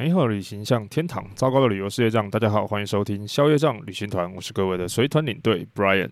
[0.00, 2.30] 美好旅行像天堂，糟糕的旅游事业上。
[2.30, 6.08] 大家好，欢迎收听消业障旅行团，我是各位的随团领队 Brian。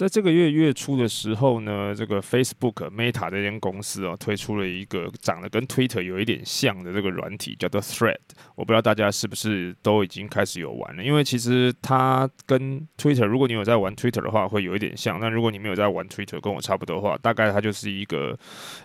[0.00, 8.16] 在这个月月初的时候呢，这个 Facebook Meta 这间公司啊，推出了一个长得跟 Twitter 有一点像的这个软体，叫做 Thread。
[8.54, 15.20] 我不知道大家是不是都已经开始有玩了，因为其实它跟 Twitter，如果你有在玩 Twitter 的话，会有一点像。
[15.20, 18.34] 那如果你没有在玩 Twitter，跟我差不多的话，大概它就是一个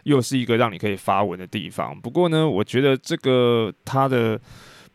[0.04, 1.98] 又是一个让你可以发文的地方。
[1.98, 4.38] 不过呢，我觉得这个它的。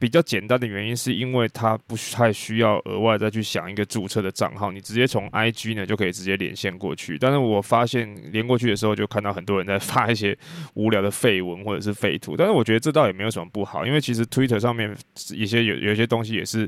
[0.01, 7.19] 比较简单的原因是因为它不太需要额外再去想一个注册的账号，你直接从 IG 呢就可以直接连线过去。
[7.19, 10.35] 但是我发现连过去的时候，就看到很多人在 发一些
[10.73, 12.35] 无聊的废文或者是废图。
[12.35, 14.97] 但是我觉得这倒也没有什么不好，因为其实 Twitter 上面
[15.35, 16.67] 一些有有些东西也是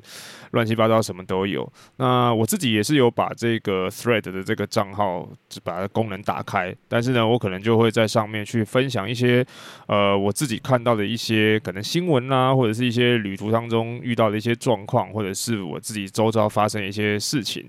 [0.50, 1.66] 乱七八糟，什么都有。
[1.96, 5.26] 那我自己也是有把这个 Thread 的这个账号
[5.64, 9.42] 把它功能打开，但是呢，我可能就会在上面去分享一些
[9.86, 13.21] 呃我自己看到的一些可能新闻啊，或者是一些。
[13.22, 17.66] 旅途当中遇到的一些状况，或者是我自己周遭发生的一些事情，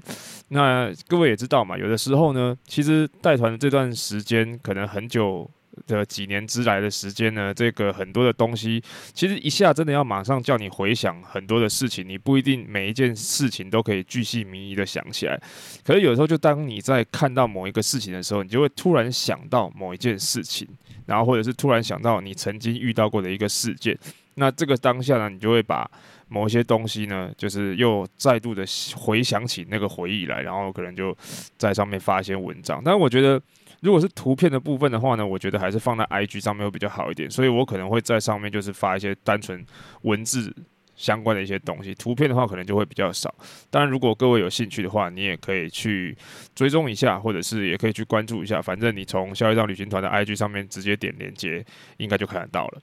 [0.50, 5.50] 那各位也知道嘛，有的时候呢，其实带团的这段时间，可能很久
[5.88, 15.42] 的几年之来的时间呢，这个很多的东西，其实一下真的要马上叫你回想很多的事情，你不一定每一件事情都可以巨细靡遗的想起来。
[15.84, 20.68] 可是有时候，就当你在看到某一个事情的时候，你就会突然想到某一件事情，
[21.08, 23.98] 然后或者是突然想到你曾经遇到过的一个事件。
[24.36, 25.90] 那这个当下呢，你就会把
[26.28, 31.16] 某些东西呢，就是又再度的回想起那个回忆来，然后可能就
[31.58, 32.82] 在上面发一些文章。
[32.84, 33.40] 但是我觉得，
[33.82, 39.64] 如果是图片的部分的话呢，我觉得还是放在 IG 上面会比较好一点，所以我可能会在上面就是发一些单纯
[40.02, 40.52] 文字
[40.96, 43.34] 相关的一些东西，图片的话可能就会比较少。
[43.70, 46.16] 当然，如果各位有兴趣的话，你也可以去
[46.56, 48.62] 追踪一下，或者是也可以去关注一下。
[48.62, 51.66] 反正你从消业障旅行团的 IG 上面直接点连接，
[51.98, 52.82] 应该就看得到了。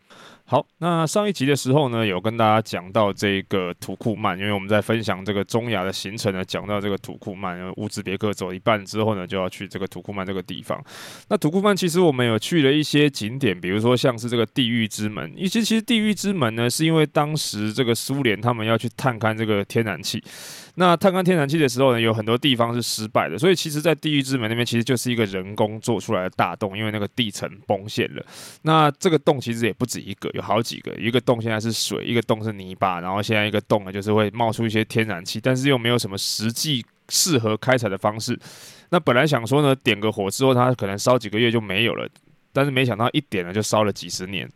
[0.51, 10.83] 好，那上一集的时候呢，有跟大家讲到这个土库曼，因为我们在分享这个中亚的行程呢，讲到这个土库曼，乌兹别克走一半之后呢，就要去这个土库曼这个地方。
[11.29, 15.33] 那土库曼其实我们有去了一些景点，比如说像是这个地狱之门。
[15.37, 20.21] 以及其实地狱之门呢，是因为当时这个苏联他们要去探勘这个天然气。
[20.81, 28.25] 那探勘天然气的时候呢，有很多地方是失败的，所以其实，在地狱之门那边其实就是一个人工做出来的大洞，因为那个地层崩陷了。
[28.63, 38.39] 那这个洞其实也不止一个，有好几个，一个洞现在是水，一个洞是泥巴，然后现在一个洞呢，就是会冒出一些天然气，但是又没有什么实际适合开采的方式。
[38.89, 42.09] 那本来想说呢，点个火之后，它可能烧几个月就没有了，
[42.55, 44.51] 但是没想到一点呢，就烧了几十年。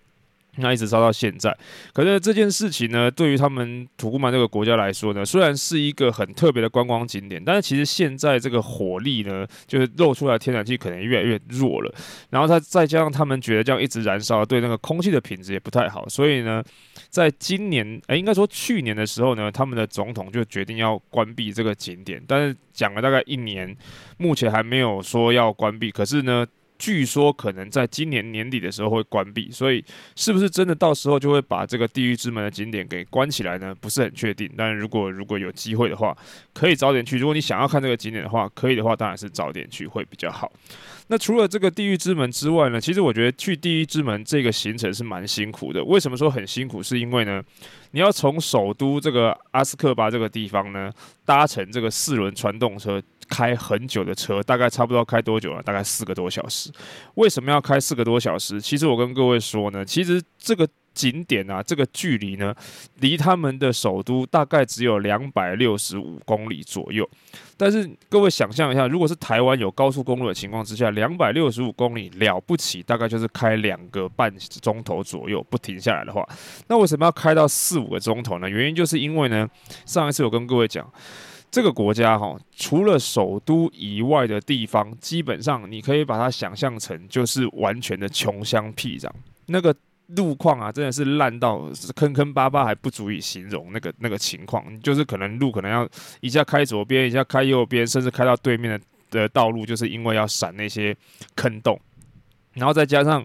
[0.56, 1.56] 那一直烧到现在，
[1.92, 11.92] 可是这件事情呢，对于他们土库曼这个国家来说呢，虽然是一个很特别的观光景点，但是其实现在这个火力呢，就是漏出来的天然气可能越来越弱了。
[12.30, 16.62] 然后他再加上他们觉得这样一直燃烧，对那个空气的品质也不太好，所以呢，
[17.10, 23.76] 在今年，哎，应该说去年的时候呢，他们的总统就决定要关闭这个景点，但是讲了大概一年，
[24.18, 26.46] 目前还没有说要关闭，可是呢。
[26.84, 29.82] 据说可能在今年年底的时候会关闭，所以
[30.16, 33.74] 是不是真的到时候就会把这个地狱之门的景点给关起来呢？
[33.80, 34.50] 不是很确定。
[34.54, 36.14] 但如果如果有机会的话，
[36.52, 37.16] 可以早点去。
[37.16, 40.52] 如果你想要看这个景点的话，可以的话，当然是早点去会比较好。
[41.08, 45.82] 那除了这个地狱之门之外呢，其实我觉得去地狱之门这个行程是蛮辛苦的。
[45.84, 46.82] 为什么说很辛苦？
[46.82, 47.42] 是因为呢，
[47.92, 50.90] 你要从首都这个阿斯克巴这个地方呢，
[51.24, 53.02] 搭乘这个四轮传动车。
[53.28, 55.62] 开很久的车，大概差不多开多久了？
[55.62, 56.70] 大概四个多小时。
[57.14, 58.60] 为什么要开四个多小时？
[58.60, 62.54] 其实我跟各位说呢，其实这个景点啊，这个距离呢，
[63.00, 67.08] 离他们的首都大概只有两百六十五公里左右。
[67.56, 76.28] 但是各位想象一下，如果是台湾有高速公路的情况之下，两百六十五公里了不起，大概就是开两个半钟头左右不停下来的话，
[76.68, 78.48] 那为什么要开到四五个钟头呢？
[78.48, 79.48] 原因就是因为呢，
[79.86, 80.88] 上一次我跟各位讲。
[81.54, 89.08] 这个国家哈，除了首都以外的地方，基本上你可以把它想象成就是完全的穷乡僻壤。
[89.46, 89.72] 那个
[90.16, 94.64] 路况啊，真的是烂到坑坑巴巴，还不足以形容那个那个情况。
[94.80, 95.88] 就是可能路可能要
[96.20, 98.80] 一下开左边，一下开右边，甚至开到对面的
[99.12, 100.96] 的道路，就是因为要闪那些
[101.36, 101.80] 坑洞，
[102.54, 103.24] 然后再加上。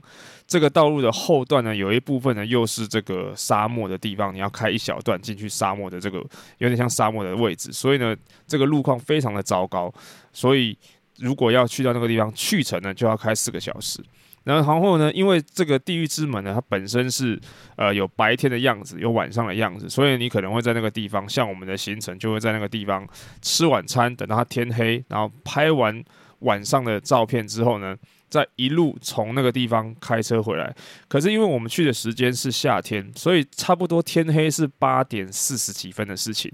[0.50, 6.18] 这个道路的后段呢，有一部分呢又是这个沙漠的地方，你要开一小段进去沙漠的这个
[6.58, 8.18] 有点像沙漠的位置，所以呢，
[8.48, 9.94] 这个路况非常的糟糕。
[10.34, 10.76] 所以
[11.20, 14.04] 如果要去到那个地方，去程呢就要开四个小时。
[14.44, 17.40] 然后后呢，因为这个地狱之门呢，它本身是
[17.76, 23.08] 呃有白天的样子，有晚上的样子，所以你可能会在那个地方，像我们的行程就会在那个地方
[23.44, 26.04] 吃晚餐，等到它天黑，然后拍完
[26.40, 27.96] 晚上的照片之后呢。
[28.30, 30.76] 再一路从那个地方开车回来。
[31.08, 36.52] 可是因为我们去的时间是夏天，所以差不多天黑是八点四十几分的事情。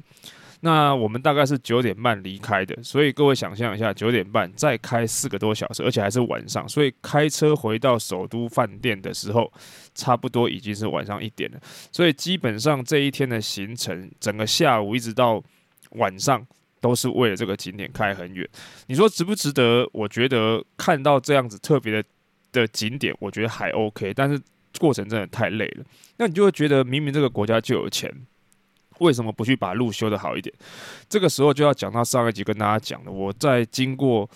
[0.62, 9.52] 那我们大概是九点半离开的，所以各位想象一下，九点半再开四个多小时，而且还是晚上，所以开车回到首都饭店的时候，
[9.94, 11.60] 差不多已经是晚上一点了。
[11.92, 15.44] 所以基本上这一天的行程，整个下午一直到
[15.92, 16.44] 晚上，
[16.80, 18.48] 都是为了这个景点开很远。
[18.88, 19.90] 你说值不值得？
[19.94, 22.04] 我觉得看到这样子特别的
[22.52, 24.40] 的景点，我觉得还 OK，但是
[24.80, 25.86] 过程真的太累了。
[26.18, 28.12] 那你就会觉得，明明这个国家就有钱。
[29.00, 30.56] 为什么不去把路修得好一点？
[31.10, 34.30] 这个时候就要讲到上一集跟大家讲的，我在经过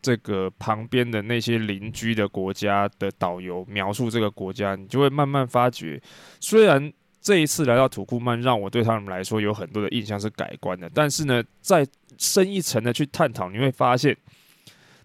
[0.00, 6.00] 这个旁边的那些邻居的国家的导游描述这个国家，你就会慢慢发觉，
[6.40, 6.90] 虽然
[7.26, 11.84] 这一次来到土库曼让我对他们来说有很多的印象是改观的，但是呢，再
[12.18, 14.16] 深一层的去探讨，你会发现，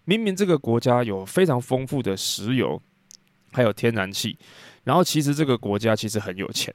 [0.04, 2.80] 明明这个国家有非常丰富的石油，
[3.50, 4.38] 还有天然气，
[4.84, 6.72] 然后其实这个国家其实很有钱。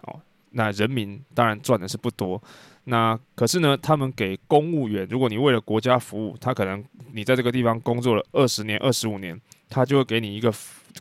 [0.00, 0.18] 哦
[0.52, 2.42] 那人民当然赚的是不多，
[2.84, 6.82] 那可是呢，他们给公务员，如果你为了国家服务，他可能
[7.12, 9.38] 你在这个地方工作了二十年、二十五年，
[9.68, 10.50] 他就会给你一个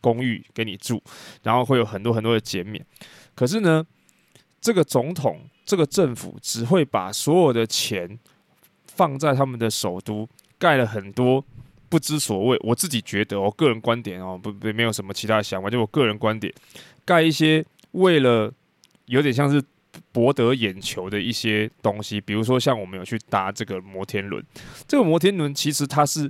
[0.01, 1.01] 公寓给你住，
[1.43, 2.85] 然后会有很多很多的减免。
[3.35, 3.85] 可是呢，
[4.59, 8.17] 这个总统、这个政府只会把所有的钱
[8.87, 10.27] 放在他们的首都，
[10.57, 11.43] 盖了很多
[11.89, 12.57] 不知所谓。
[12.61, 16.53] 我自己觉得，我个人观点哦，不不，没有什么其他的想法，就我个人观点，
[17.03, 18.51] 盖一些为了。
[19.07, 19.63] 有点像是
[20.11, 24.43] 博得眼球的一些东西，比如说像我们有去搭这个摩天轮，
[24.87, 26.27] 这个摩天轮其实它是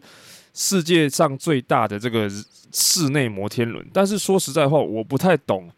[0.53, 2.29] 世界上最大的这个
[2.73, 3.87] 室内摩天轮。
[3.93, 5.71] 但是说实在话，我不太懂，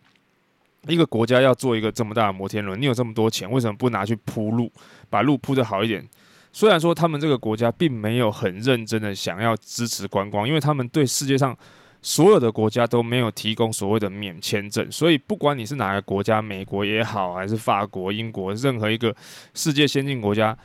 [0.87, 4.71] 一个国家要做一个这么大的摩天轮，你有这么多钱，为什么不拿去铺路，
[5.09, 6.07] 把路铺得好一点？
[6.51, 11.55] 虽然说他们这个国家并没有很认真的想要支持观光，因为他们对世界上。
[11.99, 19.13] 所有的国家都没有提供所谓的免签证，所以不管你是哪个国家，美国也好，还是法国、英国，任何一个
[19.55, 20.55] 世界先进国家，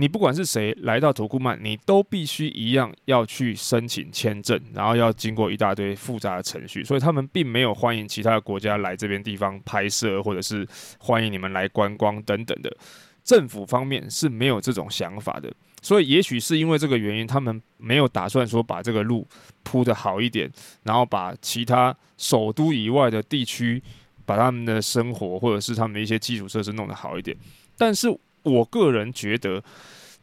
[0.00, 10.64] 你不管是谁来到土库曼，你都必须一样要去申请签证，然后要经过一大堆复杂的程序，所以他们并没有欢迎其他的国家来这边地方拍摄，或者是
[11.00, 12.72] 欢迎你们来观光等等的。
[13.24, 15.52] 政府方面是没有这种想法的。
[15.82, 19.26] 所以，也许是因为这个原因，他们没有打算说把这个路
[19.64, 20.48] 铺得好一点，
[20.84, 23.82] 然后把其他首都以外的地区，
[24.24, 27.36] 把他们的生活或者是他们的一些基础设施弄得好一点。
[27.76, 28.08] 但是
[28.42, 29.62] 我个人觉得，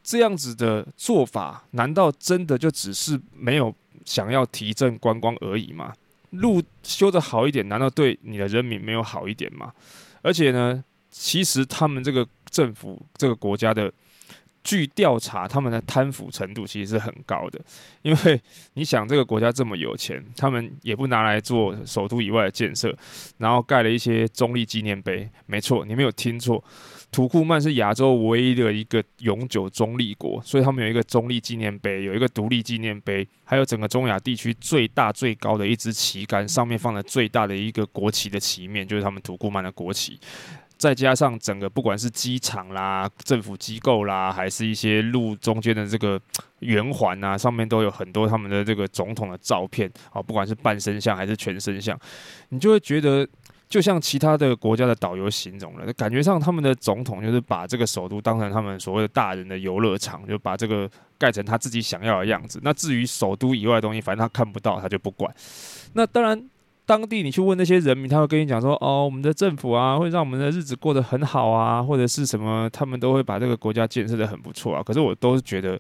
[0.04, 3.74] 这样子的做法，难道真的就只是没有
[4.04, 5.94] 想要提振观光而已吗？
[6.32, 9.74] 路修得好一点，难道对你的人民没有好一点吗？
[10.22, 13.92] 而且呢，其实他们这个政府、这个国家的。
[14.68, 17.62] 据调查，他们的贪腐程度其实是很高的，
[18.02, 18.42] 因为
[18.74, 22.92] 你想，这个国家这么有钱，他们也不拿来做首都以外的建设，
[23.38, 25.30] 然后盖了一些中立纪念碑。
[25.46, 26.64] 没错，你没有听错，
[27.16, 40.20] 土库曼是亚洲唯一的一个永久中立国，所以他们有一个中立纪念碑，有一个独立纪念碑，还有整个中亚地区最大最高的一支旗杆，上面放了最大的一个国旗的旗面，就是他们土库曼的国旗。
[40.78, 46.20] 再加上整个不管是机场啦、政府机构啦，还是一些路中间的这个
[46.60, 51.98] 圆环啊，上面都有很多他们的这个总统的照片啊，不管是半身像还是全身像，
[52.50, 53.26] 你就会觉得，
[53.68, 62.60] 就像其他的国家的导游形容了，感觉上他们的总统就是把这个首都当成他们所谓的大人的游乐场，就把这个盖成他自己想要的样子。
[62.64, 65.34] 那至于首都以外的东西，反正他看不到，他就不管。
[65.94, 66.50] 那当然。
[66.88, 75.80] 当地你去问那些人民，他会跟你讲说：“哦，我们的政府啊，会让我们的日子过得很好啊，或者是什么，他们都会把这个国家建设得很不错啊。”可是我都是觉得，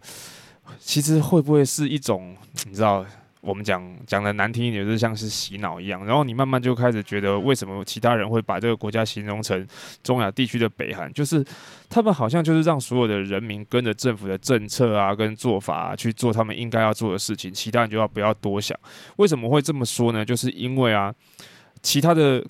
[0.79, 3.05] 其实会不会是一种，你知道？
[3.45, 9.65] 我们讲讲的难听一点，就是像是洗脑一样，然后你慢慢就开始觉得，为什么其他人会把这个国家形容成
[10.01, 11.13] 中亚地区的北韩？
[11.13, 11.45] 就是
[11.87, 18.75] 他们好像就是让所有的人民跟着政府的政策啊，跟做法，去做他们应该要做的事情，其他人就要不要多想。
[19.17, 20.25] 为什么会这么说呢？
[20.25, 21.13] 就是因为啊，
[21.81, 22.43] 其他的。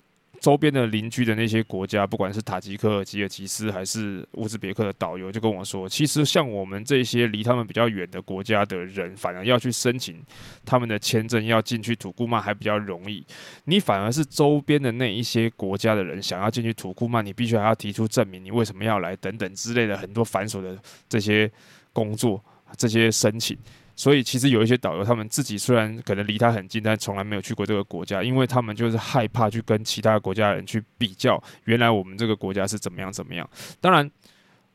[0.46, 10.22] 周边的邻居的那些国家，不管是塔吉克、吉尔吉斯还是乌兹别克的导游就跟我说，其实像我们这些离他们比较远的国家的人，反而要去申请
[10.64, 13.26] 他们的签证，要进去土库曼还比较容易。
[13.64, 21.50] 你反而是周边的那一些国家的人想要进去土库曼，你必须还要提出证明，你为什么要来等等之类的很多繁琐的这些
[21.92, 22.40] 工作、
[22.76, 23.58] 这些申请。
[23.96, 33.48] 所以其实有一些导游，他们自己虽然可能离他很近，但从来没有去过这个国家，因为他们就是害怕去跟其他国家的人去比较，原来我们这个国家是怎么样怎么样。
[33.80, 34.08] 当然，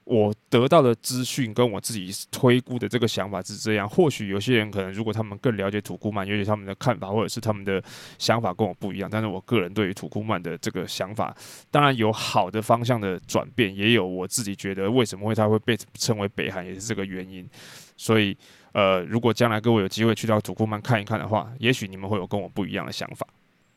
[0.04, 3.88] 我得到的资讯跟我自己推估的这个想法是这样。
[3.88, 7.82] 或许有些人可能，如果他们更了解土库曼，尤其他们的看法或者是他们的
[8.18, 11.34] 想法跟我不一样，但是我个人对于土库曼的这个想法，
[11.70, 17.48] 当然有好的方向的转变，也有我自己觉得为什么会他会被称为北韩，也是这个原因。
[17.96, 18.36] 所以，
[18.74, 23.28] 呃，如果将来各位有机会去到土库曼看一看的话，也许你们会有跟我不一样的想法。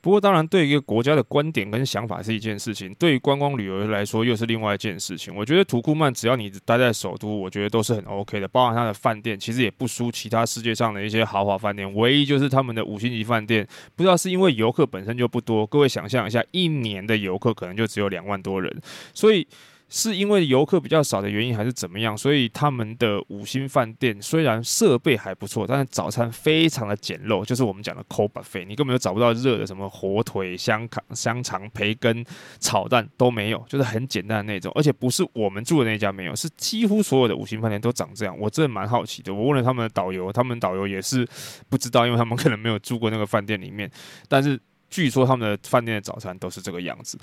[0.01, 5.35] 不过，当然，对一个国家的观点跟想法是一件事情，对于观光旅游来说又是另外一件事情。
[5.35, 8.47] 我觉得土库曼只要你待在首都，我觉得都是很 OK 的。
[8.47, 11.91] 包含它的饭店，其实也不输其他世界上的一些豪华饭店。
[11.95, 15.67] 唯一就是他们的五星级饭店，不知道是因为游客本身就不多。
[15.67, 18.71] 各位想象一下，一年的游客可能就只有两万多人，
[19.15, 19.49] 所以。
[19.89, 22.17] 是因为游客比较少的原因，还是怎么样？
[22.17, 32.25] 所以他们的五星饭店虽然设备还不错，但是早餐非常的简陋，就是我们讲的 cold buffet，你根本就找不到热的什么火腿、香肠、香肠、培根、
[32.59, 34.73] 炒蛋都没有，就是很简单的那种。
[34.75, 38.37] 而且不是我们住的那家没有，是几乎所有的五星饭店都长这样。
[38.39, 41.25] 我真的蛮好奇的，我问了他们的导游，他们导游也是
[41.69, 43.89] 不知道，因为他们可能没有住过那个饭店里面，
[44.29, 44.61] 但是。
[44.95, 47.19] 据说他们的饭店的早餐都是这个样子，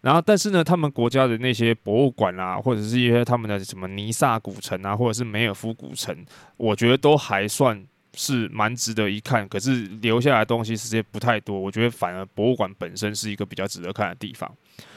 [0.00, 6.16] 然后但是呢，他们国家的那些博物馆啊，或者是一些他们的什么尼萨古城啊，或者是梅尔夫古城，
[6.56, 9.48] 我觉得都还算是蛮值得一看。
[9.48, 14.50] 可是留下来的东西实在不太多，我觉得反而博物馆本身是一个比较值得看的地方。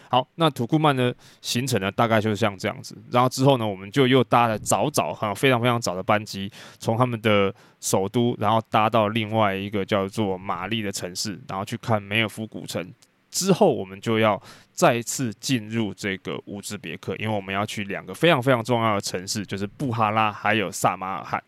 [0.09, 2.95] 好，那土库曼的行程呢，大概就是像这样子。
[3.09, 12.93] 然后之后呢，我们就又搭了早早哈非常非常早的班机，从他们的首都，然后搭到另外一个叫做马利的城市，然后去看梅尔夫古城。
[13.31, 14.39] 之后我们就要
[14.71, 21.43] 再次进入这个乌兹别克，因为我们要去两个非常非常重要的城市，就是布哈拉还有萨马尔罕。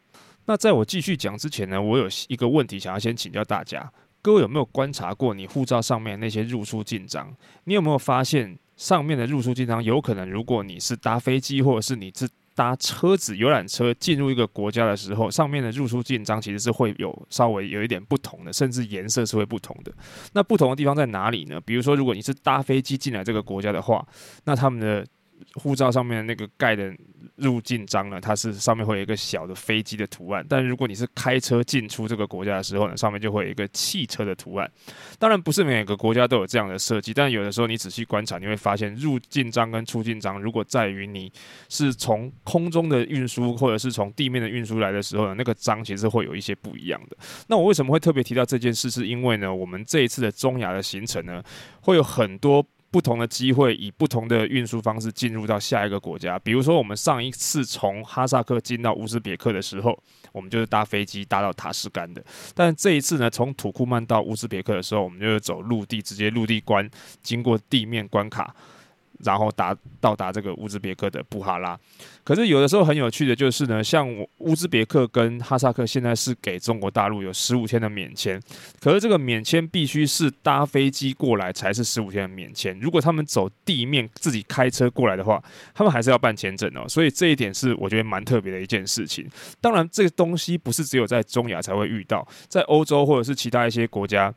[0.46, 3.92] 那在我继续讲之前呢，我有一个问题想要先请教大家。
[4.22, 7.32] 各位有没有观察过你护照上面那些入出境章？
[7.66, 19.94] 你有没有发现上面的入出境章有可能，如果你是搭飞机或者是你是搭车子游览车进入一个国家的时候，上面的入出境章其实是会有稍微有一点不同的，甚至颜色是会不同的。
[20.34, 21.62] 那不同的地方在哪里呢？
[21.62, 24.04] 比如说，如果你是搭飞机进来这个国家的话，
[24.46, 25.06] 那他们的
[25.56, 26.94] 护照上面那个盖的。
[27.38, 34.72] 入境章呢，它是上面会有一个小的飞机的图案，但如果你是开车进出这个国家的时候呢，上面就会有一个汽车的图案。
[35.20, 41.30] 当然不是每个国家都有这样的设计，但有的时候你仔细观察，你会发现入境章跟出境章，如果在于你
[41.68, 47.18] 是从空中的运输或者是从地面的运输来的时候呢，那个章其实会有一些不一样的。
[47.48, 48.90] 那我为什么会特别提到这件事？
[48.90, 51.44] 是因为呢，我们这一次的中亚的行程呢，
[51.82, 52.66] 会有很多。
[52.96, 56.40] 不同的机会，以不同的运输方式进入到下一个国家。
[56.40, 62.24] 比如说，我们上一次从哈萨克进到乌兹别克的时候，我们就是搭飞机搭到塔什干的。
[62.54, 66.90] 但这一次呢，从土库曼到乌兹别克的时候，我们就是走陆地，直接陆地关，
[67.22, 68.56] 经过地面关卡。
[69.24, 71.80] 然后达到达这个乌兹别克的布哈拉，
[72.24, 74.08] 可是有的时候很有趣的就是呢，像
[74.40, 78.42] 乌兹别克跟哈萨克现在是给中国大陆有十五天的免签，
[78.80, 85.42] 可是这个免签必须是搭飞机过来才是十五天的免签，如果他们走地面自己开车过来的话，
[85.74, 89.30] 他们还是要办签证哦，所以这一点是我觉得蛮特别的一件事情。
[89.62, 94.34] 当然，这个东西不是只有在中亚才会遇到，在欧洲或者是其他一些国家。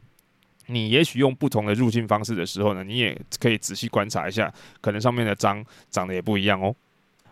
[0.71, 6.75] 你也许用不同的入境方式的时候呢，你也可以仔细观察一下，可能上面的章长得也不一样哦。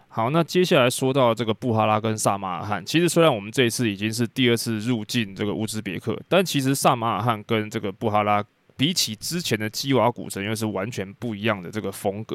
[0.08, 8.42] 好，那接下来说到这个布哈拉跟萨马尔罕，其实虽然我们这一次已经是第二次入境这个乌兹别克，但其实萨马尔罕跟这个布哈拉
[8.74, 12.34] 比起之前的基瓦古城，又是完全不一样的这个风格。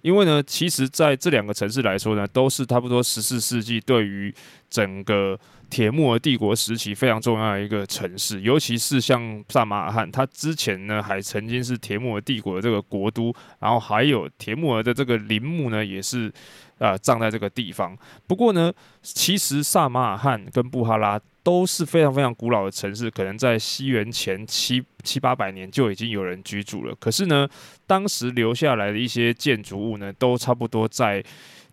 [0.00, 4.34] 因为呢，其实在这两个城市来说呢，都是差不多十四世纪对于
[4.70, 5.38] 整个。
[5.70, 16.32] 铁木尔帝国时期非常重要的一个城市，尤其是像萨马尔罕，它之前呢还曾经是铁木尔帝国的这个国都，然后还有铁木尔的这个陵墓呢也是、
[16.78, 17.96] 呃、葬在这个地方。
[18.26, 18.72] 不过呢，
[19.02, 26.94] 其实萨马尔罕跟布哈拉都是非常非常古老的城市，可能在西元前七七八百年就已经有人居住了。
[26.98, 27.46] 可是呢，
[27.86, 31.22] 当时留下来的一些建筑物呢，都差不多在。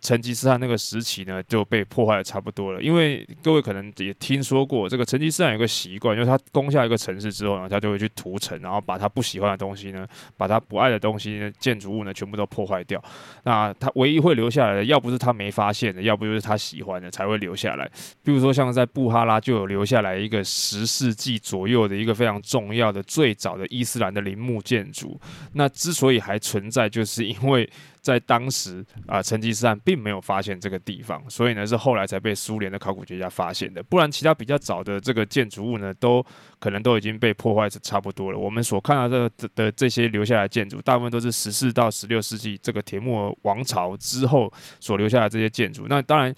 [0.06, 2.80] 成吉思汗那个时期呢，就被破坏的差不多了。
[2.80, 13.02] 因为各位可能也听说过，这个成吉思汗有个习惯，就是他攻下一个城市之后呢，他就会去屠城，然后把他不喜欢的东西呢，把他不爱的东西呢，建筑物呢，全部都破坏掉。
[13.42, 17.90] 那他唯一会留下来的，要不是他没发现的，要不就是他喜欢的才会留下来。
[18.22, 25.20] 比如说像在布哈拉就有留下来一个十世纪左右的一个非常重要的最早的伊斯兰的陵墓建筑。
[25.54, 27.68] 那之所以还存在，就是因为。
[28.06, 33.82] 在当时啊，成吉思汗并没有发现这个地方，所以呢是后来才被苏联的考古学家发现的。
[33.82, 36.24] 不然，其他比较早的这个建筑物呢，都
[36.60, 38.38] 可能都已经被破坏的差不多了。
[38.38, 45.86] 我们所看到的的这些留下来的建筑，大部分都是十四到十六世纪这个铁木尔王朝之后所留下来的这些建筑。
[45.88, 46.32] 那当然。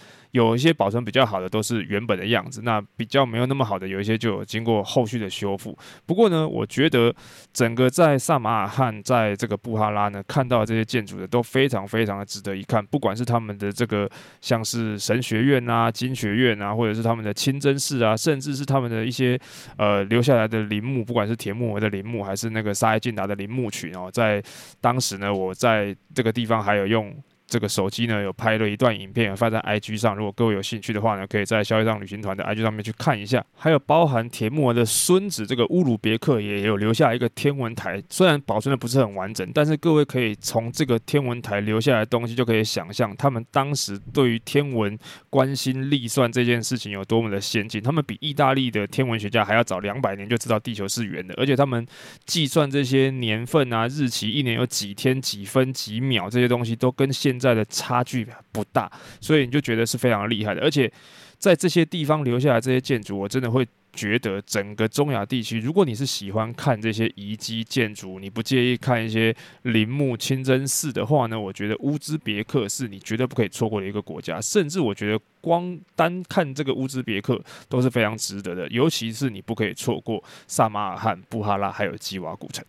[0.46, 5.76] 有一些保存比较好的都是原本的样子，那比较没有那么好的，有一些就有经过后续的修复。
[6.06, 7.14] 不过呢，我觉得
[7.52, 12.84] 整个在萨马尔罕，在这个布哈拉呢，看到这些建筑的都非常非常的值得一看。
[12.86, 14.08] 不管是他们的这个
[14.40, 19.38] 像是神学院啊、经学院啊，或者是他们的清真寺啊，甚至是他们的一些
[19.76, 24.42] 呃留下来的陵墓，不管是铁木儿的陵墓，还是那个萨艾敬达的陵墓群哦，在
[24.80, 27.12] 当时呢，我在这个地方还有用。
[27.48, 30.14] 这个手机呢，有拍了一段影片，发在 IG 上。
[30.14, 33.42] 如果各位有兴趣的话呢，可以在消业障旅行团的 IG 上面去看一下。
[33.56, 44.98] 还有包含铁木儿的孙子这个乌鲁别克也有留下一个天文台，虽然保存的不是很完整，但是各位可以从这个天文台留下来的东西就可以想象，他们当时对于天文
[45.30, 47.82] 关心历算这件事情有多么的先进。
[47.82, 51.86] 他们比意大利的天文学家还要早两百年就知道地球是圆的，而且他们
[52.26, 58.90] 计算这些年份啊、日期，一年有几天、几分、几秒这些东西都跟现在的差距不大，
[59.20, 60.60] 所以你就觉得是非常厉害的。
[60.62, 60.90] 而且
[61.38, 74.40] 在这些地方留下来这些建筑，我真的会觉得整个中亚地区，如果你是喜欢看这些遗迹建筑，你不介意看一些陵墓、清真寺的话呢，我觉得乌兹别克是你绝对不可以错过的一个国家。
[74.40, 82.64] 甚至我觉得光单看这个乌兹别克都是非常值得的，尤其是你不可以错过萨马尔罕、布哈拉还有基瓦古城。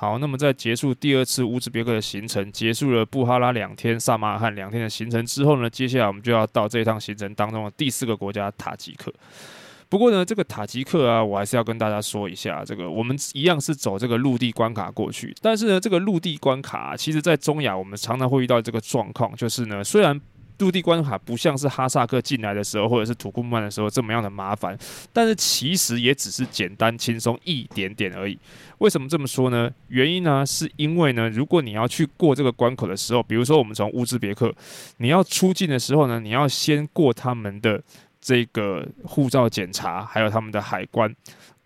[0.00, 9.12] 好，那么在结束第二次乌兹别克的行程，结束了布哈拉两天、萨马尔罕两天的行程之后呢，接下来我们就要到这一趟行程当中的第四个国家塔吉克。
[9.88, 20.20] 不过呢，这个塔吉克啊，我还是要跟大家说一下，这个我们一样是走这个陆地关卡过去，但是呢，这个陆地关卡啊，其实在中亚我们常常会遇到这个状况，就是呢，虽然
[20.58, 24.76] 陆地关卡不像是哈萨克进来的时候，或者是土库曼的时候这么样的麻烦，
[25.12, 28.38] 但是其实也只是简单轻松一点点而已。
[28.78, 29.70] 为什么这么说呢？
[29.88, 34.54] 原因呢，是因为呢，如果你要去过这个关口的时候，比如说我们从乌兹别克，
[34.98, 37.82] 你要出境的时候呢，你要先过他们的
[38.20, 41.14] 这个护照检查，还有他们的海关。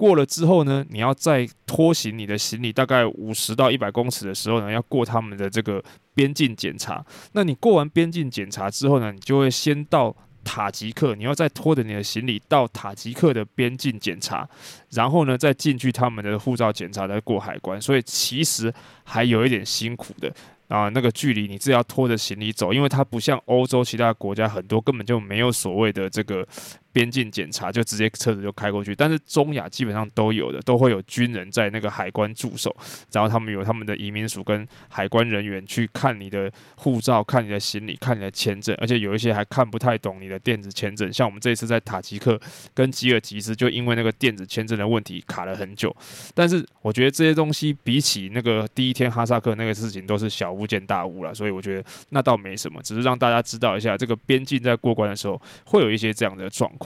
[0.02, 5.80] 过了之后呢，你要再拖行你的行李，大概五十到一百公尺的时候呢，要过他们的这个
[6.12, 7.06] 边境检查。
[7.34, 14.48] 那你过完边境检查之后呢，你就会先到塔吉克，你要再拖着你的行李到塔吉克的边境检查，
[14.90, 17.80] 然后呢，再进去他们的护照检查，再过海关。
[17.80, 18.74] 所以其实
[19.04, 20.34] 还有一点辛苦的。
[20.68, 26.48] 啊，那个距离你自己要拖着行李走，因为它不像欧洲其他国家很多根本就没有所谓的这个
[26.92, 28.94] 边境检查，就直接车子就开过去。
[28.94, 32.74] 但是中亚基本上都有的，都会有军人在那个海关驻守，
[33.10, 41.12] 然后他们有他们的移民署跟海关人员去看你的护照、看你的行李、看你的签证，而且有一些还看不太懂你的电子签证。
[41.12, 42.38] 像我们这次在塔吉克
[42.74, 45.94] 跟吉尔吉斯，就因为那个电子签证的问题卡了很久。
[46.34, 56.81] 但是我觉得这些东西比起那个第一天哈萨克那个事情都是小巫见大巫了，所以我觉得那倒没什么，只是让大家知道一下，这个边境在过关的时候会有一些这样的状况。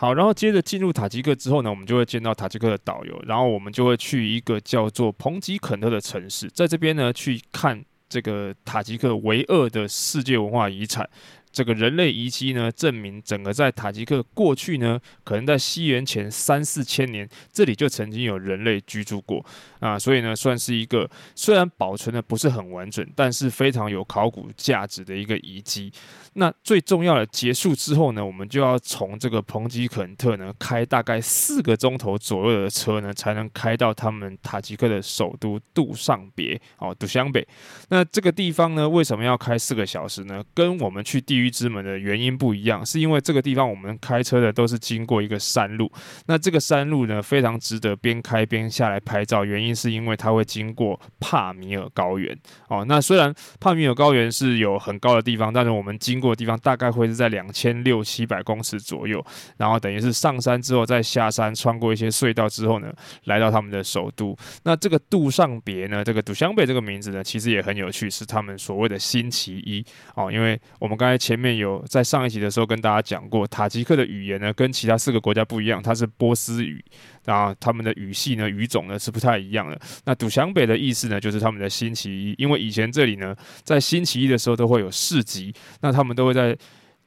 [0.00, 11.06] 好，然后接着进入塔吉克之后呢，我们就会见到塔吉克的导游，然后我们就会去一个叫做蓬吉肯特的城市，在这边呢去看这个塔吉克唯二的世界文化遗产。
[11.52, 19.44] 这个人类遗迹呢，证明整个在塔吉克过去呢，可能在西元前三四千年，这里就曾经有人类居住过
[19.80, 25.92] 啊，所以呢，算是一个虽然保存的不是很完整，但是非常有考古价值的一个遗迹。
[26.34, 37.44] 那最重要的结束之后呢，我们就要从这个彭吉肯特呢开大概四个钟头左右的车呢，才能开到他们塔吉克的首都杜尚别哦，杜湘别。
[37.88, 40.44] 那这个地方呢，为什么要开四个小时呢？
[40.54, 45.90] 跟我们去地狱之门的原因不一样，是因为这个地方我们开车的都是经过一个山路，
[46.26, 52.36] 那这个山路呢，非常值得边开边下来拍照，原因是因为它会经过帕米尔高原
[52.68, 52.84] 哦。
[52.86, 59.24] 那虽然帕米尔高原是有很高的地方，但是我们经过的地方大概会是在两千六七百公尺左右，
[59.56, 62.92] 然后等于是上山之后再下山，穿过一些隧道之后呢，
[63.24, 64.36] 来到他们的首都。
[64.64, 70.30] 那这个杜尚别呢，这个杜湘别这个名字呢，其实也很有趣，是他们所谓的星期一哦。
[70.30, 76.84] 因为我们刚才前面有在上一集的时候跟大家讲过，塔吉克的语言呢跟其他四个国家不一样，它是波斯语，
[77.24, 79.80] 然后他们的语系呢语种呢是不太一样的。
[80.04, 86.16] 那杜湘北的意思呢，就是他们的星期一，因为以前这里呢在星期一的时候都会有市集，那他们。
[86.16, 86.58] 都会在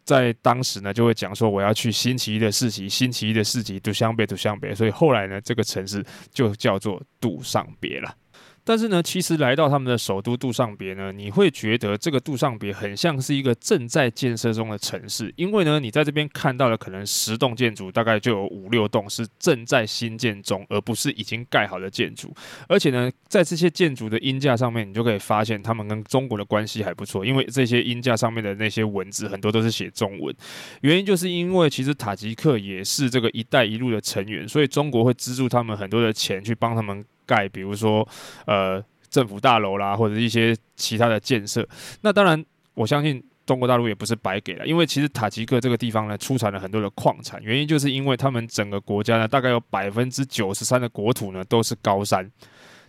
[0.06, 8.16] 在当时呢，就会讲说我要去星期一的市集，星期一的市集杜湘别杜湘北，所以后来呢，这个城市就叫做杜尚别了。
[8.65, 22.34] 但是呢，其实来到他们的首都杜尚别呢，你会觉得这个杜尚别很像是一个正在建设中的城市，因为呢，你在这边看到的可能十栋建筑，大概就有五六栋是正在新建中，而不是已经盖好的建筑。
[22.69, 30.34] 而且呢，在这些建筑的鹰架上面，你就可以发现他们跟中国的关系还不错，因为这些鹰架上面的那些文字很多都是写中文。
[30.82, 37.04] 原因就是因为其实塔吉克也是这个“一带一路”的成员，所以中国会资助他们很多的钱去帮他们。
[37.26, 38.08] 盖，比如说，
[38.46, 41.68] 呃，政府大楼啦，或者一些其他的建设。
[42.02, 47.42] 那当然，我相信中国大陆也不是白给的，因为其实塔吉克这个地方呢，出产了很多的矿产。
[47.44, 52.30] 原因就是因为他们整个国家呢，大概有百分之九十三的国土呢都是高山，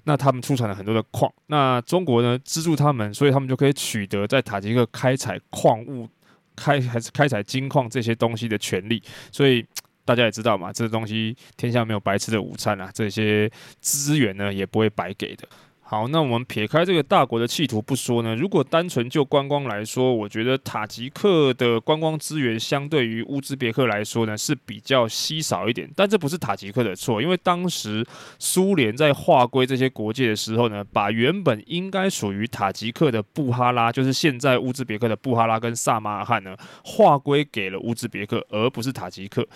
[0.05, 1.33] 那他们出产了很多的矿。
[1.47, 6.09] 那中国呢资助他们，所以他们就可以取得在塔吉克开采矿物、
[6.57, 9.03] 开还是开采金矿这些东西的权利。
[9.31, 9.65] 所以。
[10.05, 15.49] 大家也知道嘛，这东西天下没有白吃的午餐啊，这些资源呢也不会白给的。
[15.87, 25.89] 好，那我们撇开这个大国的企图不说呢，如果单纯就观光来说，我觉得塔吉克的观光资源相对于乌兹别克来说呢是比较稀少一点。
[25.95, 28.05] 但这不是塔吉克的错，因为当时
[28.39, 39.47] 苏联在划归这些国界的时候呢，把原本应该属于塔吉克的布哈拉，就是现在乌兹别克的布哈拉跟萨马尔罕呢，划归给了乌兹别克，而不是塔吉克。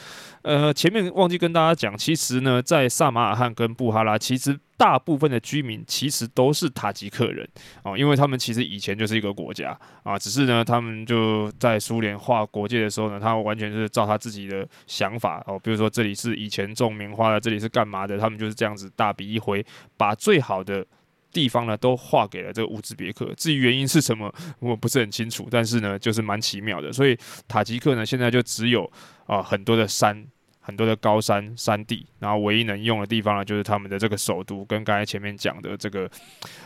[0.49, 4.59] 呃，前面忘记跟大家讲，其实呢，在萨马尔罕跟布哈拉，其实。
[4.79, 7.45] 大部分的居民其实都是塔吉克人
[7.83, 20.87] 哦，因为他们其实以前就是一个国家啊，只是呢，他们就在苏联划国界的时候呢，他完全是照他自己的想法哦，比如说这里是以前种棉花的，这里是干嘛的，他们就是这样子大笔一挥，把最好的
[21.33, 23.35] 地方呢都划给了这个乌兹别克。
[23.37, 26.93] 至于原因是什么，我不是很清楚，但是呢，就是蛮奇妙的。
[26.93, 28.89] 所以塔吉克呢，现在就只有
[29.27, 30.25] 啊很多的山。
[30.69, 36.07] 很多的高山山地，然后唯一能用的地方呢，就是他们的这个首都，跟刚才前面讲的这个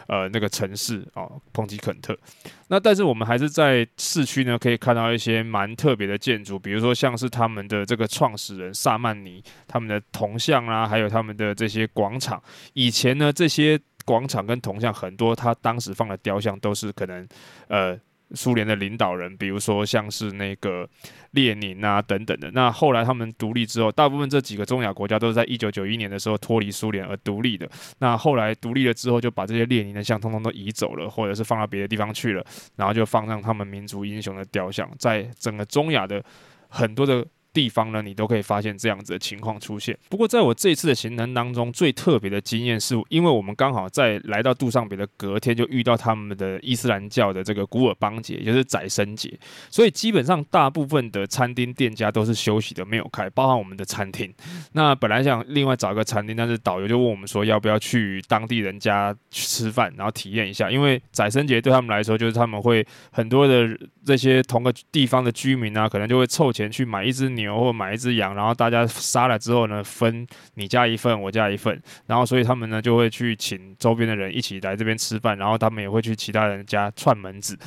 [0.08, 2.18] 呃那个城市哦，彭吉肯特。
[2.66, 12.42] 那但是我们还是在市区呢，可以看到一些蛮特别的建筑，比如说像是他们的这个创始人萨曼尼他们的铜像啊，还有他们的这些广场。
[12.72, 17.28] 以前呢，这些广场跟铜像很多，他当时放的雕像都是可能
[17.68, 17.96] 呃。
[18.34, 20.88] 苏联的领导人，比如说像是那个
[21.32, 22.50] 列宁啊等等的。
[22.52, 27.68] 那后来他们独立之后，大部分这几个中亚国家都是在一九九一年的时候脱离苏联而独立的。
[27.98, 32.44] 那后来独立了之后，就把这些列宁的像通通都移走了，或者是放到别的地方去了，
[32.76, 36.22] 然后就放上他们民族英雄的雕像，在整个中亚的
[36.68, 37.26] 很多的。
[37.52, 39.96] 地方呢，你都可以发现这样子的情况出现。
[40.08, 49.38] 不过，在我这次的行程当中，最特别的经验是，因为我们刚好在来到杜尚别的隔天，就遇到他们的伊斯兰教的这个古尔邦节，也就是宰牲节，
[49.70, 54.32] 所以基本上大部分的餐厅店家都是休息的，没有开，包含我们的餐厅。
[54.72, 63.68] 那本来想另外找一个餐厅，但是导游就问我们说，要不要去当地人家去吃饭，然后体验一下，因为宰牲节对他们来说，就是他们会很多的
[64.06, 67.41] 这些同个地方的居民啊，可能就会凑钱去买一只牛。
[67.42, 77.58] 牛或买一只羊，然后大家杀了之后呢，分你家一份，我家一份，然后所以他们呢就会去请周边的人一起来这边吃饭，然后他们也会去其他人家串门子，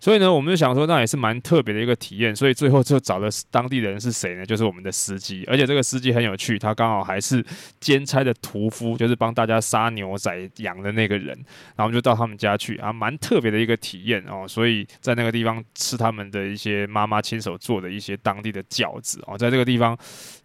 [0.00, 4.46] 所以呢，我们就想说那也是蛮特别的一个体验，所以最后就找的当地的人是谁呢？
[4.46, 7.44] 就是我们的司机，而且这个司机很有趣，他刚好还是
[7.80, 11.28] 兼差的屠夫，就是帮大家杀牛宰羊的那个人，
[11.74, 19.23] 然后我们就到他们家去啊，蛮特别的一个体验哦，所以在那个地方吃他们的一些妈妈亲手做的一些当地的饺子。
[19.26, 19.96] 哦，在这个地方，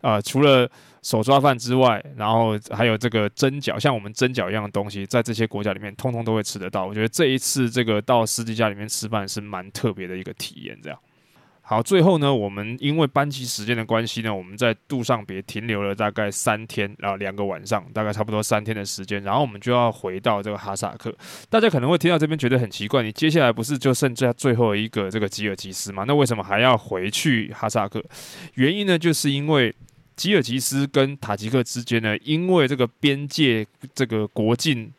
[0.02, 0.70] 呃，除了
[1.02, 6.86] 手抓饭之外，然后还有这个蒸饺，像我们蒸饺一样的东西，在这些国家里面，通通都会吃得到。
[6.86, 10.78] 我觉得这一次这个到司机家里面吃饭是蛮特别的一个体验。
[10.84, 11.00] 这样，
[11.70, 21.16] 好，最后呢，我们因为班机时间的关系呢，我们在杜尚别停留了大概三天，然后两个晚上，大概差不多三天的时间，然后我们就要回到这个哈萨克。
[21.48, 26.06] 大家可能会听到这边觉得很奇怪，你接下来不是就剩下最后一个这个吉尔吉斯吗？
[26.08, 28.04] 那为什么还要回去哈萨克？
[28.56, 29.76] 原因呢，就是因为。
[30.16, 34.92] 吉尔吉斯跟塔吉克之间呢，因为这个边界、这个国境、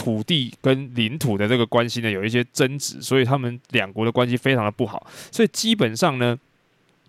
[0.00, 6.34] 土地跟领土的这个关系呢，有一些争执，所以他们两国的关系非常的不好，所以基本上呢，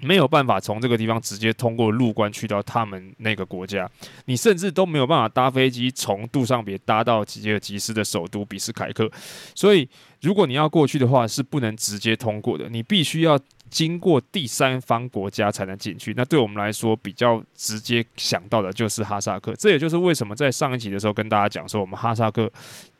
[0.01, 3.89] 没有办法从这个地方直接通过陆关去到他们那个国家，
[4.25, 9.09] 你甚至都没有办法搭飞机从杜尚别搭到吉尔吉斯的首都比斯凯克，
[9.55, 9.87] 所以
[10.19, 13.39] 如果你要过去的话，是不能直接通过的，你必须要。
[13.71, 19.53] 经过第三方国家才能进去，那对我们来说比较直接想到的就是哈萨克。
[19.55, 22.51] 这也就是为什么在上一集的时候跟大家讲说，我们哈萨克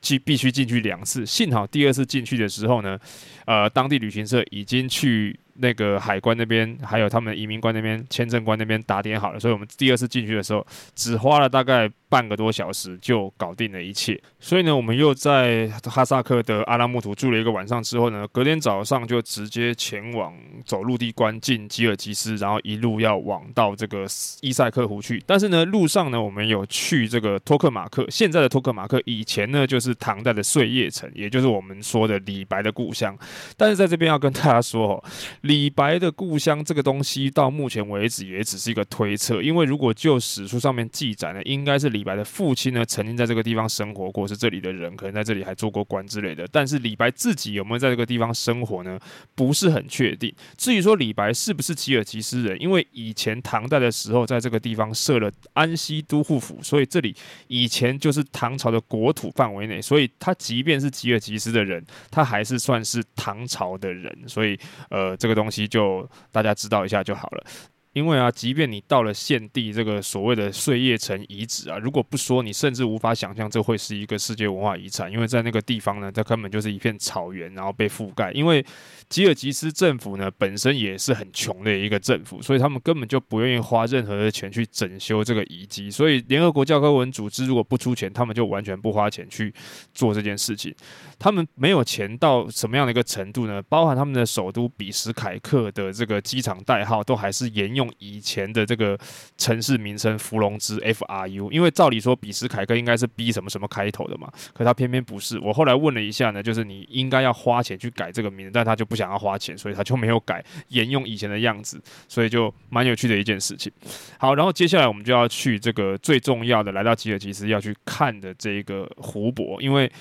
[0.01, 1.25] 去必须进去两次。
[1.25, 2.97] 幸好第二次进去的时候呢，
[3.45, 14.19] 呃，当地旅行社已经去那个海关那边，还有他们移民官那边、签证官那边打点好了，所以我们第二次进去的时候，只花了大概半个多小时就搞定了一切。
[14.39, 20.33] 所以呢，我们又在哈萨克的阿拉木图住了一个晚上之后呢，隔天早上就直接前往
[20.65, 24.05] 走陆地关进吉尔吉斯，然后一路要往到这个
[24.41, 25.23] 伊塞克湖去。
[25.25, 33.17] 但是呢，路上呢，我们有去这个托克马克，现在的托克马克以前呢就是唐代的碎叶城，也就是我们说的李白的故乡。
[33.55, 35.03] 但是在这边要跟大家说哦，
[35.51, 46.47] 李白的故乡这个东西到目前为止也只是一个推测，因为如果就史书上面记载呢，应该是李白的父亲呢曾经在这个地方生活过，是这里的人，可能在这里还做过官之类的。
[46.53, 48.97] 但是李白自己有没有在这个地方生活呢？
[49.35, 50.33] 不是很确定。
[50.55, 57.13] 至于说李白是不是吉尔吉斯人，因为以前唐代的时候在这个地方设了安西都护府，所以这里
[57.47, 64.17] 以前就是唐朝的国土范围内，所以他即便是吉尔吉斯的人，他还是算是唐朝的人。
[64.25, 64.57] 所以
[64.89, 67.45] 呃，这个这个东西就大家知道一下就好了。
[67.93, 75.11] 因为啊，即便你到了现地这个所谓的碎叶城遗址啊，如果不说，你甚至无法想象这会是一个世界文化遗产。
[75.11, 78.31] 因为在那个地方呢，它根本就是一片草原，然后被覆盖。
[78.31, 78.65] 因为
[79.09, 85.91] 吉尔吉斯政府呢本身也是很穷的一个政府，所以他们根本就不愿意花任何的钱去整修这个遗迹。
[85.91, 89.53] 所以联合国教科文组织如果不出钱，他们就完全不花钱去
[89.93, 90.73] 做这件事情。
[91.19, 93.61] 他们没有钱到什么样的一个程度呢？
[93.63, 97.80] 包含他们的首都比什凯克的这个机场代号都还是沿用。
[97.81, 98.97] 用以前的这个
[99.37, 105.39] 城市名称福隆兹 FRU，因为照理说比什凯克应该是 B 什么什么开头的嘛，可他偏偏不是。
[105.39, 113.71] 我后来问了一下呢，就是你应该要花钱去改这个名字，但他就不想要花钱，所以他就没有改，沿用以前的样子，所以就蛮有趣的一件事情。
[114.19, 119.91] 好，然后接下来我们就要去这个最重要的，来到吉尔吉斯要去看的这个湖泊，因为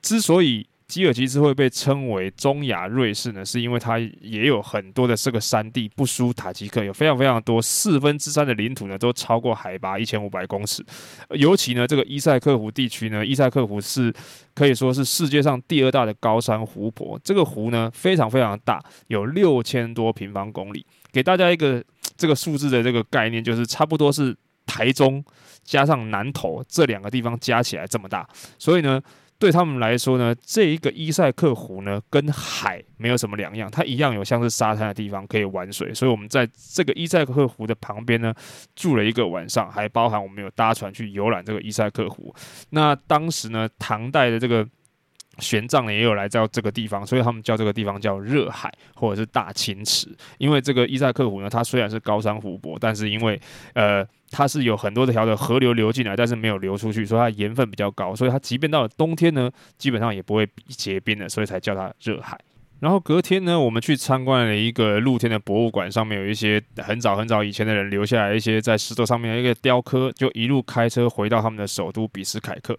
[0.00, 0.66] 之所以。
[0.94, 10.84] 吉尔吉斯会被称为中亚瑞士呢，是因为它也有很多的这个山地，不输塔吉克，有非常非常多，四分之三的领土呢都超过海拔一千五百公尺。
[11.30, 14.14] 尤其呢，这个伊塞克湖地区呢，伊塞克湖是
[14.54, 17.20] 可以说是世界上第二大的高山湖泊。
[17.24, 20.86] 这个湖呢非常非常大，有六千多平方公里。
[21.10, 21.82] 给大家一个
[22.16, 24.32] 这个数字的这个概念，就是差不多是
[24.64, 25.24] 台中
[25.64, 28.24] 加上南投这两个地方加起来这么大。
[28.60, 29.02] 所以呢。
[29.38, 35.92] 对他们来说呢，这一个伊塞克湖呢，跟海没有什么两样，它一样有像是沙滩的地方可以玩水。
[35.92, 38.34] 所以，我们在这个伊塞克湖的旁边呢，
[38.74, 42.34] 住了一个晚上，还包含我们有搭船去游览这个伊塞克湖。
[42.70, 44.66] 那当时呢，唐代的这个。
[45.38, 50.06] 玄奘呢也有来到这个地方，所以他们叫这个地方叫热海或者是大清池。
[50.38, 53.40] 因为这个伊塞克湖呢，它虽然是高山湖泊，但是因为
[53.72, 62.36] 呃它是有很多条的河流流进来，但是没有流出去，所以它盐分比较高，所以它即便到了冬天呢，基本上也不会结冰的，所以才叫它热海。
[62.80, 72.78] 然后隔天呢，我们去参观了一个露天的博物馆，上面有一些很早很早以前的人留下来一些在石头上面的一个雕刻，就一路开车回到他们的首都比斯凯克。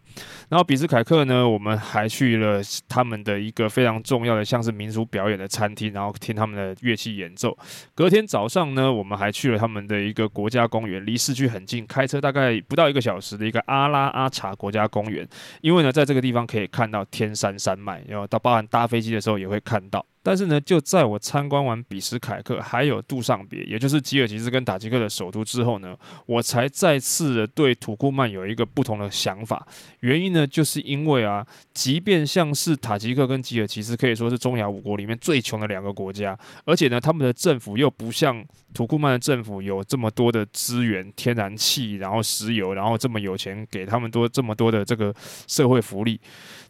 [0.49, 7.57] 然后比斯凯克呢，我们还去了他们的一个非常重要的像是民俗表演的餐厅，然后听他们的乐器演奏。
[7.95, 15.27] 隔天早上呢，我们还去了他们的一个国家公园，离市区很近，开车大概不到一个小时的一个阿拉阿查国家公园。
[15.61, 19.94] 因为呢，在这个地方可以看到天山山脉，然后到包含搭飞机的时候也会看到。
[20.25, 29.67] 但是呢，就在我参观完比什凯克，还有杜尚别，也就是吉尔吉斯跟塔吉克的首都之后呢，我才再次的对土库曼有一个不同的想法。
[29.99, 36.35] 原因呢，就是因为啊，即便像是塔吉克跟吉尔吉斯可以说是中亚五国里面最穷的两个国家，
[36.65, 45.13] 而且呢，他们的政府又不像土库曼的政府有这么多的资源，天然气，然后石油，然后这么有钱，给他们多这么多的这个
[45.47, 46.19] 社会福利。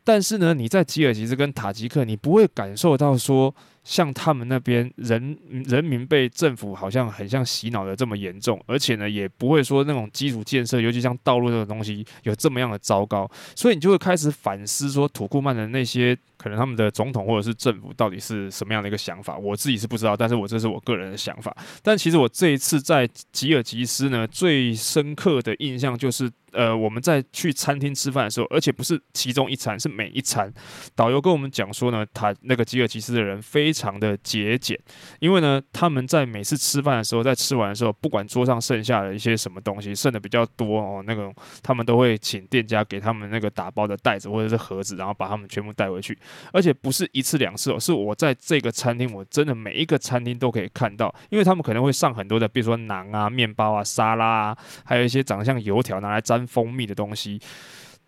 [0.05, 21.55] 但是呢，你在吉尔吉斯跟塔吉克，你不会感受到说，像他们那边人人民被政府好像很像洗脑的这么严重，而且呢，也不会说那种基础建设，尤其像道路这种东西有这么样的糟糕，所以你就会开始反思说，土库曼的那些可能他们的总统或者是政府到底是什么样的一个想法，我自己是不知道，但是我这是我个人的想法。
[21.81, 26.31] 但其实我这一次在吉尔吉斯呢，最深刻的印象就是。
[26.55, 30.51] 呃，我们在去餐厅吃饭的时候，而且不是其中一餐，是每一餐。
[30.95, 34.79] 导游跟我们讲说呢，他那个吉尔吉斯的人非常的节俭，
[35.19, 46.17] 因为呢，他们在每次吃饭的时候，在吃完的时候，不管桌上剩下的一些什么东西，剩的比较多哦，那个他们都会请店家给他们那个打包的袋子或者是盒子，然后把他们全部带回去。
[46.53, 57.39] 而且不是一次两次哦，是我在这个餐厅，我真的每一个餐厅都可以看到，因为他们可能会上很多的，比如说馕啊、面包啊、沙拉啊，还有一些长得像油条拿来沾蜂蜜的东西，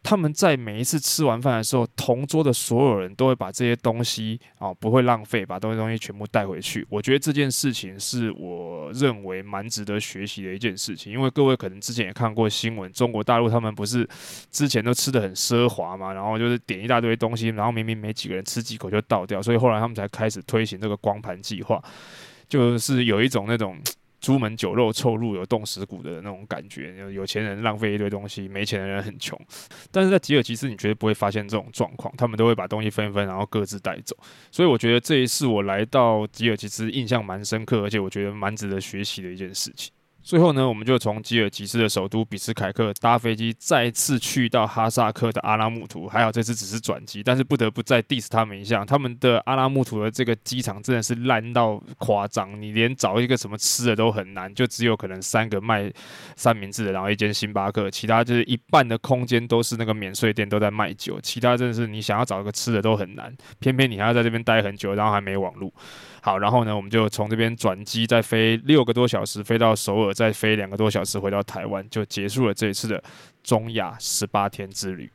[0.04, 6.86] 他们在每一次吃完饭的时候，同桌的所有人都会把这些东西啊，不会浪费，把东西东西全部带回去。
[6.90, 14.08] 我觉得这件事情是我认为蛮值得学习的一件事情，因为各位可能之前也看过新闻，中国大陆他们不是
[14.50, 21.84] 之前都吃得很奢华嘛，然后就是点一大堆东西，然后明明没几个人吃几口就倒掉，所以后来他们才开始推行这个光盘计划，
[22.48, 23.78] 就是有一种那种。
[24.28, 26.94] 朱门酒肉臭，路有冻死骨的那种感觉。
[27.14, 29.40] 有钱人浪费一堆东西，没钱的人很穷。
[29.90, 34.18] 但是在吉尔吉斯，你绝对不会发现这种状况，他们都会把东西分一分，然后各自带走。
[34.52, 39.94] 所以我觉得这一次我来到吉尔吉斯，印象蛮深刻，而且我觉得蛮值得学习的一件事情。
[40.28, 46.06] 最后呢，我们就从吉尔吉斯的首都比斯凯克搭飞机，再次去到哈萨克的阿拉木图。
[46.06, 48.84] 还好这次只是转机，但是不得不再 diss 他们一下。
[48.84, 55.90] 他们的阿拉木图的这个机场真的是烂到夸张，你连找一个什么吃的都很难，就只有可能三个卖
[56.36, 63.34] 三明治的，然后一间星巴克，其他就是一半的空间都是那个免税店都在卖酒，其他真的是你想要找一个吃的都很难。
[63.60, 65.72] 偏偏你还要在这边待很久，然后还没网络。
[66.28, 73.02] 好，然后呢，我们就从这边转机，再飞六个多小时飞到首尔，再飞两个多小时回到台湾，就结束了这一次的
[73.42, 75.10] 中亚十八天之旅。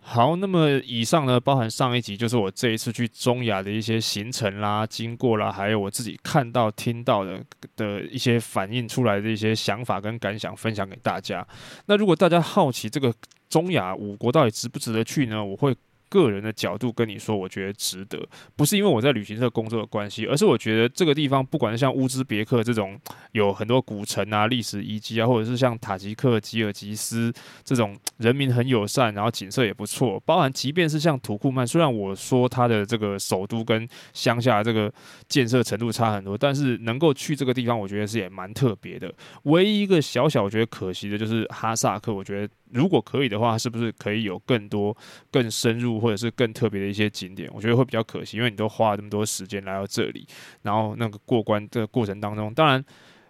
[0.00, 7.44] 好，那么以上呢，包含上一集就是我这一次去中亚的一些行程啦、经过啦，还有我自己看到、听到的
[7.76, 11.46] 的一些反映出来的一些想法跟感想，分享给大家。
[11.84, 13.12] 那如果大家好奇这个
[13.50, 15.44] 中亚五国到底值不值得去呢？
[15.44, 15.76] 我会。
[16.14, 18.24] 个人的角度跟你说，我觉得值得，
[18.54, 22.96] 不是因为我在旅行社工作的关系，而是我觉得这个地方，不管是像乌兹别克这种
[23.32, 27.32] 有很多古城啊、历史遗迹啊，或者是像塔吉克、吉尔吉斯
[27.64, 34.92] 这种人民很友善，然后景色也不错，包含即便是像土库曼，虽然我说它的这个首都跟乡下这个
[35.28, 39.12] 建设程度差很多，但是能够去这个地方，我觉得是也蛮特别的。
[39.42, 42.54] 唯一一个小小我觉得可惜的就是哈萨克，我觉得。
[42.74, 44.94] 如果可以的话，是不是可以有更多、
[45.30, 47.48] 更深入或者是更特别的一些景点？
[47.54, 50.26] 我觉得会比较可惜，因为你都花了这么多时间来到这里，
[50.62, 52.84] 然后那个过关的过程当中，当然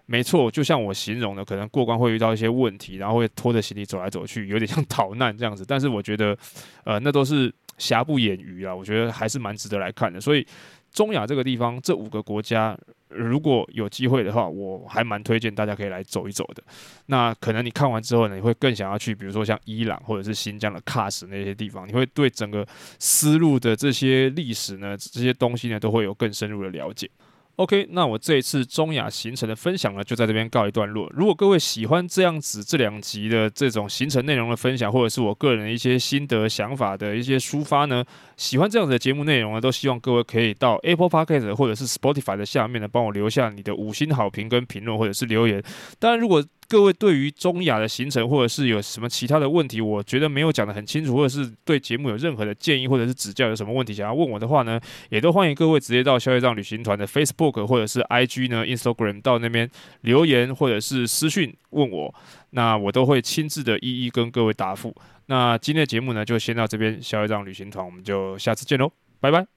[0.06, 5.64] 没错，就像我形容的，可能过关会遇到一些问题，然后会拖着行李走来走去，有点像逃难这样子。
[5.66, 6.36] 但是我觉得，
[6.84, 10.20] 呃，那都是瑕不掩瑜啊，我觉得还是蛮值得来看的。
[10.20, 10.46] 所以。
[10.94, 16.62] 中亚这个地方，这五个国家，如果有机会的话，我还蛮推荐大家可以来走一走的。
[17.06, 22.64] 那可能你看完之后呢，你会更想要去，比如说像伊朗或者是新疆的喀什那些地方，你会对整个
[23.00, 27.10] 丝路的这些历史呢，这些东西呢，都会有更深入的了解。
[27.56, 31.08] OK，那我这一次中亚行程的分享呢，就在这边告一段落。
[31.14, 38.04] 如果各位喜欢这样子这两集的这种行程内容的分享，或者是我个人的一些心得想法的一些抒发呢，
[38.36, 45.62] 喜欢这样子的节目内容呢，都希望各位可以到 Apple Podcast 或者是 Spotify 的下面呢，帮我留下你的五星好评跟评论，或者是留言。
[45.98, 59.70] 当然，如果各位对于中亚的行程，或者是有什么其他的问题，我觉得没有讲得很清楚，或者是对节目有任何的建议或者是指教，有什么问题想要问我的话呢，也都欢迎各位直接到消业障旅行团的 Facebook 或者是 IG 呢 Instagram 到那边
[60.00, 62.12] 留言或者是私讯问我，
[62.50, 64.94] 那我都会亲自的一一跟各位答复。
[65.26, 69.53] 那今天的节目呢，就先到这边，下一张旅行团，我们就下次见喽，拜拜。